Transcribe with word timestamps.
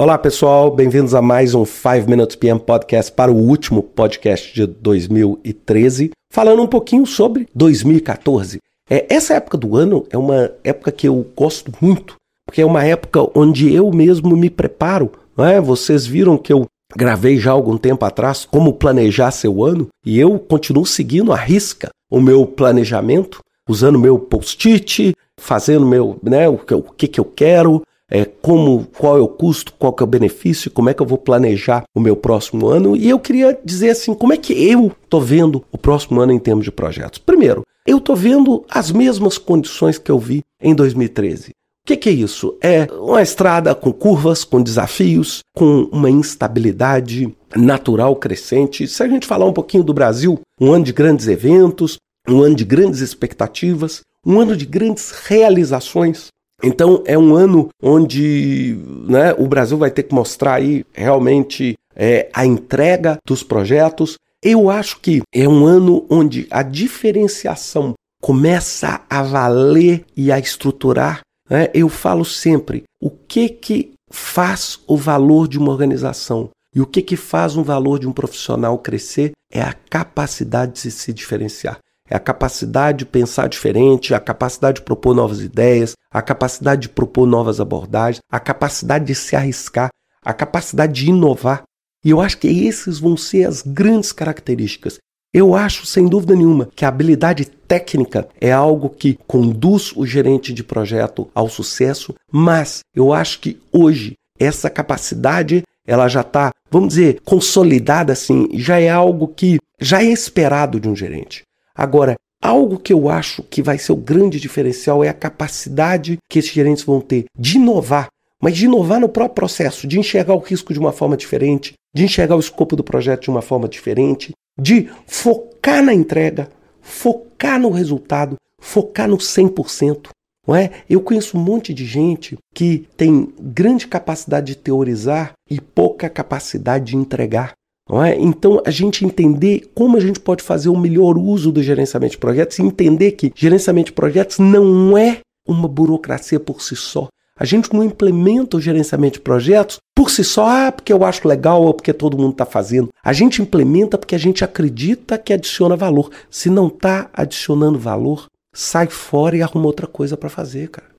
Olá 0.00 0.16
pessoal, 0.16 0.70
bem-vindos 0.70 1.14
a 1.14 1.20
mais 1.20 1.54
um 1.54 1.66
5 1.66 2.08
Minutes 2.08 2.34
PM 2.34 2.58
Podcast 2.58 3.12
para 3.12 3.30
o 3.30 3.36
último 3.36 3.82
podcast 3.82 4.54
de 4.54 4.64
2013, 4.66 6.12
falando 6.32 6.62
um 6.62 6.66
pouquinho 6.66 7.04
sobre 7.04 7.46
2014. 7.54 8.60
É, 8.88 9.04
essa 9.10 9.34
época 9.34 9.58
do 9.58 9.76
ano 9.76 10.06
é 10.08 10.16
uma 10.16 10.52
época 10.64 10.90
que 10.90 11.06
eu 11.06 11.26
gosto 11.36 11.70
muito, 11.82 12.14
porque 12.46 12.62
é 12.62 12.64
uma 12.64 12.82
época 12.82 13.20
onde 13.34 13.74
eu 13.74 13.90
mesmo 13.90 14.34
me 14.34 14.48
preparo. 14.48 15.12
Não 15.36 15.44
é? 15.44 15.60
Vocês 15.60 16.06
viram 16.06 16.38
que 16.38 16.50
eu 16.50 16.64
gravei 16.96 17.36
já 17.36 17.50
algum 17.50 17.76
tempo 17.76 18.02
atrás 18.02 18.46
como 18.46 18.72
planejar 18.72 19.30
seu 19.32 19.62
ano 19.62 19.88
e 20.02 20.18
eu 20.18 20.38
continuo 20.38 20.86
seguindo 20.86 21.30
a 21.30 21.36
risca 21.36 21.90
o 22.10 22.22
meu 22.22 22.46
planejamento, 22.46 23.42
usando 23.68 23.98
meu 23.98 24.18
post-it, 24.18 25.14
fazendo 25.38 25.84
meu, 25.84 26.18
né, 26.22 26.48
o, 26.48 26.54
o 26.54 26.82
que, 26.96 27.06
que 27.06 27.20
eu 27.20 27.24
quero, 27.26 27.82
é, 28.10 28.24
como, 28.24 28.86
qual 28.98 29.16
é 29.16 29.20
o 29.20 29.28
custo, 29.28 29.72
qual 29.78 29.94
é 29.98 30.02
o 30.02 30.06
benefício, 30.06 30.70
como 30.70 30.90
é 30.90 30.94
que 30.94 31.00
eu 31.00 31.06
vou 31.06 31.18
planejar 31.18 31.84
o 31.94 32.00
meu 32.00 32.16
próximo 32.16 32.66
ano. 32.66 32.96
E 32.96 33.08
eu 33.08 33.18
queria 33.18 33.58
dizer 33.64 33.90
assim, 33.90 34.14
como 34.14 34.32
é 34.32 34.36
que 34.36 34.52
eu 34.52 34.92
estou 35.04 35.20
vendo 35.20 35.64
o 35.70 35.78
próximo 35.78 36.20
ano 36.20 36.32
em 36.32 36.38
termos 36.38 36.64
de 36.64 36.72
projetos? 36.72 37.18
Primeiro, 37.18 37.62
eu 37.86 37.98
estou 37.98 38.16
vendo 38.16 38.64
as 38.68 38.90
mesmas 38.90 39.38
condições 39.38 39.98
que 39.98 40.10
eu 40.10 40.18
vi 40.18 40.42
em 40.60 40.74
2013. 40.74 41.50
O 41.50 41.86
que, 41.86 41.96
que, 41.96 42.08
é 42.08 42.12
isso? 42.12 42.56
É 42.60 42.86
uma 42.92 43.22
estrada 43.22 43.74
com 43.74 43.92
curvas, 43.92 44.44
com 44.44 44.62
desafios, 44.62 45.40
com 45.54 45.88
uma 45.90 46.10
instabilidade 46.10 47.34
natural 47.56 48.14
crescente. 48.16 48.86
Se 48.86 49.02
a 49.02 49.08
gente 49.08 49.26
falar 49.26 49.46
um 49.46 49.52
pouquinho 49.52 49.82
do 49.82 49.94
Brasil, 49.94 50.40
um 50.60 50.72
ano 50.72 50.84
de 50.84 50.92
grandes 50.92 51.26
eventos, 51.26 51.96
um 52.28 52.42
ano 52.42 52.54
de 52.54 52.64
grandes 52.64 53.00
expectativas, 53.00 54.02
um 54.24 54.38
ano 54.38 54.56
de 54.56 54.66
grandes 54.66 55.10
realizações. 55.10 56.28
Então 56.62 57.02
é 57.06 57.16
um 57.16 57.34
ano 57.34 57.68
onde 57.82 58.78
né, 59.06 59.34
o 59.38 59.46
Brasil 59.46 59.78
vai 59.78 59.90
ter 59.90 60.02
que 60.04 60.14
mostrar 60.14 60.54
aí 60.54 60.84
realmente 60.92 61.76
é, 61.94 62.28
a 62.32 62.44
entrega 62.44 63.18
dos 63.24 63.42
projetos. 63.42 64.16
Eu 64.42 64.70
acho 64.70 65.00
que 65.00 65.22
é 65.34 65.48
um 65.48 65.64
ano 65.64 66.06
onde 66.08 66.46
a 66.50 66.62
diferenciação 66.62 67.94
começa 68.20 69.00
a 69.08 69.22
valer 69.22 70.04
e 70.16 70.30
a 70.30 70.38
estruturar. 70.38 71.20
Né? 71.48 71.68
Eu 71.74 71.88
falo 71.88 72.24
sempre 72.24 72.84
o 73.00 73.10
que 73.10 73.48
que 73.48 73.92
faz 74.10 74.78
o 74.86 74.96
valor 74.96 75.48
de 75.48 75.58
uma 75.58 75.70
organização 75.70 76.50
e 76.74 76.80
o 76.80 76.86
que 76.86 77.02
que 77.02 77.16
faz 77.16 77.56
um 77.56 77.62
valor 77.62 77.98
de 77.98 78.06
um 78.06 78.12
profissional 78.12 78.78
crescer 78.78 79.32
é 79.52 79.60
a 79.60 79.72
capacidade 79.72 80.82
de 80.82 80.90
se 80.90 81.12
diferenciar. 81.12 81.78
É 82.10 82.16
a 82.16 82.20
capacidade 82.20 82.98
de 82.98 83.06
pensar 83.06 83.48
diferente, 83.48 84.12
a 84.12 84.18
capacidade 84.18 84.78
de 84.78 84.82
propor 84.82 85.14
novas 85.14 85.40
ideias, 85.40 85.92
a 86.12 86.20
capacidade 86.20 86.82
de 86.82 86.88
propor 86.88 87.24
novas 87.24 87.60
abordagens, 87.60 88.18
a 88.30 88.40
capacidade 88.40 89.04
de 89.04 89.14
se 89.14 89.36
arriscar, 89.36 89.88
a 90.24 90.34
capacidade 90.34 90.92
de 90.92 91.08
inovar. 91.08 91.62
E 92.04 92.10
eu 92.10 92.20
acho 92.20 92.38
que 92.38 92.48
esses 92.48 92.98
vão 92.98 93.16
ser 93.16 93.44
as 93.44 93.62
grandes 93.62 94.10
características. 94.10 94.98
Eu 95.32 95.54
acho, 95.54 95.86
sem 95.86 96.08
dúvida 96.08 96.34
nenhuma, 96.34 96.68
que 96.74 96.84
a 96.84 96.88
habilidade 96.88 97.44
técnica 97.44 98.28
é 98.40 98.50
algo 98.50 98.90
que 98.90 99.16
conduz 99.28 99.92
o 99.94 100.04
gerente 100.04 100.52
de 100.52 100.64
projeto 100.64 101.30
ao 101.32 101.48
sucesso, 101.48 102.12
mas 102.32 102.80
eu 102.92 103.12
acho 103.12 103.38
que 103.38 103.60
hoje 103.72 104.14
essa 104.40 104.68
capacidade 104.68 105.62
ela 105.86 106.08
já 106.08 106.22
está, 106.22 106.50
vamos 106.70 106.90
dizer, 106.90 107.20
consolidada 107.24 108.12
assim, 108.12 108.48
já 108.54 108.80
é 108.80 108.88
algo 108.88 109.28
que 109.28 109.58
já 109.80 110.02
é 110.02 110.06
esperado 110.06 110.80
de 110.80 110.88
um 110.88 110.96
gerente. 110.96 111.42
Agora, 111.80 112.14
algo 112.42 112.78
que 112.78 112.92
eu 112.92 113.08
acho 113.08 113.42
que 113.44 113.62
vai 113.62 113.78
ser 113.78 113.92
o 113.92 113.96
grande 113.96 114.38
diferencial 114.38 115.02
é 115.02 115.08
a 115.08 115.14
capacidade 115.14 116.18
que 116.28 116.38
esses 116.38 116.52
gerentes 116.52 116.84
vão 116.84 117.00
ter 117.00 117.24
de 117.34 117.56
inovar, 117.56 118.08
mas 118.38 118.54
de 118.54 118.66
inovar 118.66 119.00
no 119.00 119.08
próprio 119.08 119.36
processo, 119.36 119.86
de 119.86 119.98
enxergar 119.98 120.34
o 120.34 120.40
risco 120.40 120.74
de 120.74 120.78
uma 120.78 120.92
forma 120.92 121.16
diferente, 121.16 121.72
de 121.94 122.04
enxergar 122.04 122.36
o 122.36 122.40
escopo 122.40 122.76
do 122.76 122.84
projeto 122.84 123.22
de 123.22 123.30
uma 123.30 123.40
forma 123.40 123.66
diferente, 123.66 124.32
de 124.60 124.90
focar 125.06 125.82
na 125.82 125.94
entrega, 125.94 126.50
focar 126.82 127.58
no 127.58 127.70
resultado, 127.70 128.36
focar 128.60 129.08
no 129.08 129.16
100%. 129.16 130.10
Não 130.46 130.54
é? 130.54 130.70
Eu 130.88 131.00
conheço 131.00 131.38
um 131.38 131.40
monte 131.40 131.72
de 131.72 131.86
gente 131.86 132.36
que 132.54 132.86
tem 132.94 133.32
grande 133.40 133.86
capacidade 133.86 134.48
de 134.48 134.56
teorizar 134.56 135.32
e 135.48 135.58
pouca 135.58 136.10
capacidade 136.10 136.90
de 136.90 136.96
entregar. 136.96 137.54
Não 137.90 138.04
é? 138.04 138.16
Então, 138.16 138.62
a 138.64 138.70
gente 138.70 139.04
entender 139.04 139.68
como 139.74 139.96
a 139.96 140.00
gente 140.00 140.20
pode 140.20 140.44
fazer 140.44 140.68
o 140.68 140.78
melhor 140.78 141.18
uso 141.18 141.50
do 141.50 141.60
gerenciamento 141.60 142.12
de 142.12 142.18
projetos 142.18 142.56
e 142.56 142.62
entender 142.62 143.12
que 143.12 143.32
gerenciamento 143.34 143.86
de 143.86 143.94
projetos 143.94 144.38
não 144.38 144.96
é 144.96 145.18
uma 145.44 145.66
burocracia 145.66 146.38
por 146.38 146.62
si 146.62 146.76
só. 146.76 147.08
A 147.36 147.44
gente 147.44 147.74
não 147.74 147.82
implementa 147.82 148.56
o 148.56 148.60
gerenciamento 148.60 149.14
de 149.14 149.22
projetos 149.22 149.78
por 149.92 150.08
si 150.08 150.22
só, 150.22 150.46
ah, 150.46 150.70
porque 150.70 150.92
eu 150.92 151.02
acho 151.02 151.26
legal 151.26 151.64
ou 151.64 151.74
porque 151.74 151.92
todo 151.92 152.16
mundo 152.16 152.30
está 152.30 152.46
fazendo. 152.46 152.90
A 153.02 153.12
gente 153.12 153.42
implementa 153.42 153.98
porque 153.98 154.14
a 154.14 154.18
gente 154.18 154.44
acredita 154.44 155.18
que 155.18 155.32
adiciona 155.32 155.74
valor. 155.74 156.12
Se 156.30 156.48
não 156.48 156.68
está 156.68 157.10
adicionando 157.12 157.76
valor, 157.76 158.26
sai 158.54 158.86
fora 158.86 159.36
e 159.36 159.42
arruma 159.42 159.66
outra 159.66 159.88
coisa 159.88 160.16
para 160.16 160.28
fazer, 160.28 160.68
cara. 160.68 160.90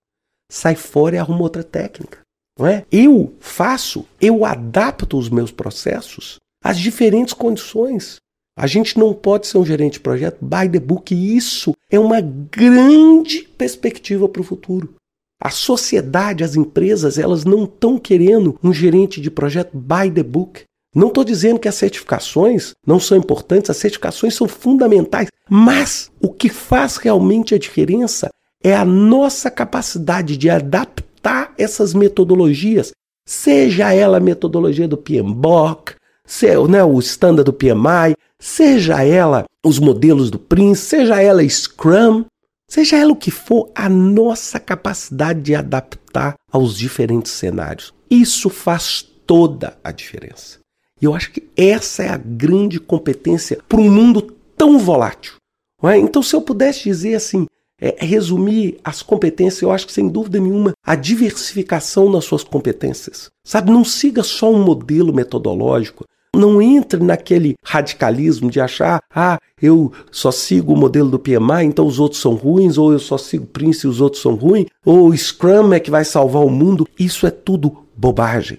Sai 0.52 0.76
fora 0.76 1.16
e 1.16 1.20
arruma 1.20 1.44
outra 1.44 1.64
técnica. 1.64 2.20
Não 2.60 2.68
é? 2.68 2.84
Eu 2.92 3.34
faço, 3.40 4.06
eu 4.20 4.44
adapto 4.44 5.18
os 5.18 5.30
meus 5.30 5.52
processos 5.52 6.42
as 6.64 6.78
diferentes 6.78 7.34
condições. 7.34 8.18
A 8.56 8.68
gente 8.68 9.00
não 9.00 9.14
pode 9.14 9.48
ser 9.48 9.58
um 9.58 9.66
gerente 9.66 9.94
de 9.94 10.00
projeto 10.02 10.38
by 10.42 10.70
the 10.70 10.80
book, 10.80 11.14
e 11.14 11.36
isso 11.36 11.74
é 11.90 12.00
uma 12.00 12.22
grande 12.22 13.50
perspectiva 13.58 14.30
para 14.30 14.42
o 14.42 14.46
futuro. 14.46 14.94
A 15.42 15.50
sociedade, 15.50 16.44
as 16.44 16.56
empresas, 16.56 17.18
elas 17.18 17.44
não 17.44 17.64
estão 17.64 17.98
querendo 17.98 18.60
um 18.64 18.72
gerente 18.72 19.20
de 19.20 19.32
projeto 19.32 19.76
by 19.76 20.12
the 20.14 20.22
book. 20.22 20.64
Não 20.94 21.08
estou 21.08 21.24
dizendo 21.24 21.60
que 21.60 21.68
as 21.68 21.76
certificações 21.76 22.74
não 22.86 23.00
são 23.00 23.18
importantes, 23.18 23.72
as 23.72 23.78
certificações 23.78 24.36
são 24.36 24.48
fundamentais, 24.48 25.30
mas 25.50 26.12
o 26.22 26.30
que 26.30 26.50
faz 26.50 26.98
realmente 26.98 27.56
a 27.56 27.58
diferença 27.58 28.30
é 28.64 28.76
a 28.76 28.86
nossa 28.86 29.50
capacidade 29.50 30.38
de 30.38 30.50
adaptar 30.50 31.54
essas 31.58 31.94
metodologias, 31.94 32.92
seja 33.26 33.94
ela 33.94 34.18
a 34.18 34.22
metodologia 34.22 34.88
do 34.88 34.98
PMBOK, 34.98 35.96
né, 36.70 36.84
o 36.84 37.00
standard 37.00 37.46
do 37.46 37.54
PMI, 37.54 38.16
seja 38.40 39.04
ela 39.04 39.46
os 39.64 39.78
modelos 39.80 40.32
do 40.32 40.40
Prince, 40.40 40.82
seja 40.82 41.22
ela 41.22 41.48
Scrum, 41.48 42.26
seja 42.68 42.98
ela 42.98 43.12
o 43.12 43.16
que 43.16 43.30
for, 43.30 43.70
a 43.76 43.90
nossa 43.90 44.60
capacidade 44.60 45.42
de 45.42 45.54
adaptar 45.54 46.36
aos 46.52 46.78
diferentes 46.78 47.32
cenários. 47.32 47.94
Isso 48.10 48.50
faz 48.50 49.02
toda 49.26 49.78
a 49.84 49.92
diferença. 49.92 50.60
E 51.02 51.06
eu 51.06 51.14
acho 51.14 51.32
que 51.32 51.48
essa 51.56 52.04
é 52.04 52.10
a 52.10 52.18
grande 52.18 52.80
competência 52.80 53.60
para 53.68 53.80
um 53.80 53.92
mundo 53.92 54.22
tão 54.56 54.78
volátil. 54.78 55.34
É? 55.84 55.98
Então, 55.98 56.22
se 56.22 56.36
eu 56.36 56.42
pudesse 56.42 56.84
dizer 56.84 57.16
assim, 57.16 57.48
é, 57.80 58.06
resumir 58.06 58.80
as 58.84 59.02
competências, 59.02 59.62
eu 59.64 59.72
acho 59.72 59.88
que 59.88 59.94
sem 59.94 60.08
dúvida 60.08 60.40
nenhuma 60.40 60.74
a 60.86 60.96
diversificação 60.96 62.10
nas 62.10 62.26
suas 62.26 62.44
competências. 62.44 63.32
Sabe, 63.44 63.72
não 63.72 63.84
siga 63.84 64.22
só 64.22 64.52
um 64.52 64.64
modelo 64.64 65.12
metodológico, 65.12 66.06
não 66.36 66.62
entre 66.62 67.04
naquele 67.04 67.56
radicalismo 67.64 68.50
de 68.50 68.60
achar, 68.60 69.02
ah, 69.14 69.38
eu 69.62 69.92
só 70.12 70.32
sigo 70.32 70.74
o 70.74 70.78
modelo 70.78 71.10
do 71.10 71.20
PMI, 71.20 71.66
então 71.66 71.86
os 71.86 72.00
outros 72.00 72.22
são 72.22 72.36
ruins, 72.36 72.78
ou 72.78 72.94
eu 72.94 73.00
só 73.00 73.18
sigo 73.18 73.46
Prince 73.46 73.86
e 73.86 73.90
os 73.90 74.00
outros 74.00 74.22
são 74.22 74.36
ruins, 74.36 74.68
ou 74.86 75.16
Scrum 75.16 75.74
é 75.74 75.80
que 75.80 75.92
vai 75.92 76.06
salvar 76.06 76.44
o 76.44 76.50
mundo. 76.50 76.88
Isso 76.98 77.28
é 77.28 77.32
tudo 77.32 77.86
bobagem. 77.96 78.58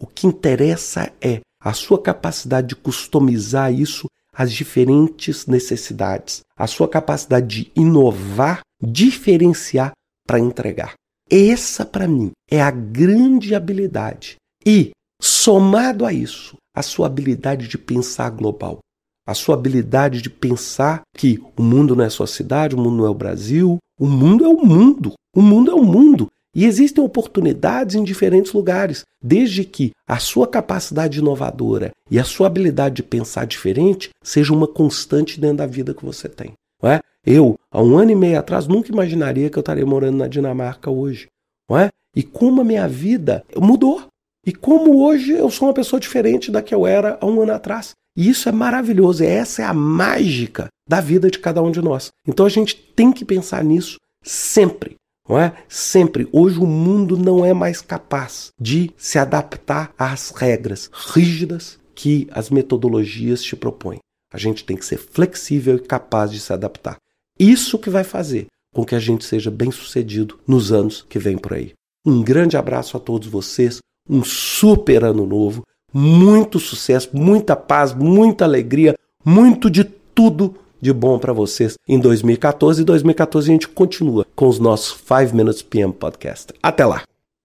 O 0.00 0.06
que 0.06 0.26
interessa 0.26 1.12
é 1.20 1.40
a 1.60 1.72
sua 1.72 2.00
capacidade 2.00 2.68
de 2.68 2.76
customizar 2.76 3.72
isso 3.72 4.06
às 4.32 4.52
diferentes 4.52 5.46
necessidades, 5.46 6.42
a 6.56 6.66
sua 6.68 6.88
capacidade 6.88 7.64
de 7.64 7.72
inovar, 7.74 8.60
diferenciar 8.80 9.92
para 10.24 10.38
entregar. 10.38 10.94
Essa, 11.28 11.84
para 11.84 12.06
mim, 12.06 12.30
é 12.48 12.62
a 12.62 12.70
grande 12.70 13.54
habilidade. 13.54 14.36
E, 14.64 14.92
somado 15.20 16.06
a 16.06 16.12
isso, 16.12 16.56
a 16.78 16.82
sua 16.82 17.06
habilidade 17.06 17.66
de 17.66 17.76
pensar 17.76 18.30
global, 18.30 18.78
a 19.26 19.34
sua 19.34 19.56
habilidade 19.56 20.22
de 20.22 20.30
pensar 20.30 21.02
que 21.16 21.42
o 21.56 21.62
mundo 21.62 21.96
não 21.96 22.04
é 22.04 22.08
sua 22.08 22.26
cidade, 22.26 22.76
o 22.76 22.78
mundo 22.78 22.98
não 22.98 23.06
é 23.06 23.10
o 23.10 23.14
Brasil, 23.14 23.78
o 23.98 24.06
mundo 24.06 24.44
é 24.44 24.48
o 24.48 24.64
mundo, 24.64 25.14
o 25.34 25.42
mundo 25.42 25.70
é 25.70 25.74
o 25.74 25.84
mundo. 25.84 26.28
E 26.54 26.64
existem 26.64 27.04
oportunidades 27.04 27.94
em 27.94 28.02
diferentes 28.02 28.52
lugares, 28.52 29.02
desde 29.22 29.64
que 29.64 29.90
a 30.06 30.18
sua 30.18 30.46
capacidade 30.46 31.18
inovadora 31.18 31.92
e 32.10 32.18
a 32.18 32.24
sua 32.24 32.46
habilidade 32.46 32.96
de 32.96 33.02
pensar 33.02 33.44
diferente 33.44 34.10
seja 34.22 34.54
uma 34.54 34.66
constante 34.66 35.40
dentro 35.40 35.58
da 35.58 35.66
vida 35.66 35.92
que 35.92 36.04
você 36.04 36.28
tem. 36.28 36.52
Não 36.82 36.90
é? 36.90 37.00
Eu, 37.26 37.58
há 37.70 37.82
um 37.82 37.98
ano 37.98 38.12
e 38.12 38.16
meio 38.16 38.38
atrás, 38.38 38.66
nunca 38.66 38.90
imaginaria 38.90 39.50
que 39.50 39.58
eu 39.58 39.60
estaria 39.60 39.84
morando 39.84 40.16
na 40.16 40.28
Dinamarca 40.28 40.90
hoje. 40.90 41.26
Não 41.68 41.76
é? 41.76 41.90
E 42.14 42.22
como 42.22 42.60
a 42.60 42.64
minha 42.64 42.88
vida 42.88 43.44
mudou. 43.56 44.04
E 44.46 44.52
como 44.52 45.04
hoje 45.04 45.32
eu 45.32 45.50
sou 45.50 45.68
uma 45.68 45.74
pessoa 45.74 46.00
diferente 46.00 46.50
da 46.50 46.62
que 46.62 46.74
eu 46.74 46.86
era 46.86 47.18
há 47.20 47.26
um 47.26 47.40
ano 47.40 47.52
atrás. 47.52 47.92
E 48.16 48.28
isso 48.28 48.48
é 48.48 48.52
maravilhoso, 48.52 49.22
essa 49.22 49.62
é 49.62 49.64
a 49.64 49.74
mágica 49.74 50.68
da 50.88 51.00
vida 51.00 51.30
de 51.30 51.38
cada 51.38 51.62
um 51.62 51.70
de 51.70 51.80
nós. 51.80 52.10
Então 52.26 52.46
a 52.46 52.48
gente 52.48 52.74
tem 52.74 53.12
que 53.12 53.24
pensar 53.24 53.62
nisso 53.62 53.96
sempre. 54.22 54.96
não 55.28 55.38
é? 55.38 55.52
Sempre. 55.68 56.28
Hoje 56.32 56.58
o 56.58 56.66
mundo 56.66 57.16
não 57.16 57.44
é 57.44 57.52
mais 57.52 57.80
capaz 57.80 58.50
de 58.60 58.90
se 58.96 59.18
adaptar 59.18 59.92
às 59.98 60.30
regras 60.30 60.90
rígidas 60.92 61.78
que 61.94 62.26
as 62.30 62.50
metodologias 62.50 63.42
te 63.42 63.54
propõem. 63.54 63.98
A 64.32 64.38
gente 64.38 64.64
tem 64.64 64.76
que 64.76 64.84
ser 64.84 64.98
flexível 64.98 65.76
e 65.76 65.80
capaz 65.80 66.30
de 66.30 66.40
se 66.40 66.52
adaptar. 66.52 66.96
Isso 67.38 67.78
que 67.78 67.90
vai 67.90 68.04
fazer 68.04 68.46
com 68.74 68.84
que 68.84 68.94
a 68.94 68.98
gente 68.98 69.24
seja 69.24 69.50
bem 69.50 69.70
sucedido 69.70 70.38
nos 70.46 70.72
anos 70.72 71.04
que 71.08 71.18
vêm 71.18 71.38
por 71.38 71.54
aí. 71.54 71.72
Um 72.06 72.22
grande 72.22 72.56
abraço 72.56 72.96
a 72.96 73.00
todos 73.00 73.28
vocês, 73.28 73.78
um 74.08 74.24
super 74.24 75.04
ano 75.04 75.26
novo, 75.26 75.62
muito 75.92 76.58
sucesso, 76.58 77.10
muita 77.12 77.56
paz, 77.56 77.92
muita 77.92 78.44
alegria, 78.44 78.94
muito 79.24 79.70
de 79.70 79.84
tudo 79.84 80.54
de 80.80 80.92
bom 80.92 81.18
para 81.18 81.32
vocês 81.32 81.74
em 81.88 81.98
2014. 81.98 82.82
E 82.82 82.84
2014 82.84 83.50
a 83.50 83.52
gente 83.52 83.68
continua 83.68 84.26
com 84.34 84.48
os 84.48 84.58
nossos 84.58 84.96
5 85.06 85.34
Minutes 85.34 85.62
PM 85.62 85.92
Podcast. 85.92 86.52
Até 86.62 86.84
lá! 86.84 87.02